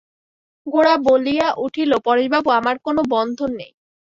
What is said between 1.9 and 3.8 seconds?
পরেশবাবু, আমার কোনো বন্ধন নেই।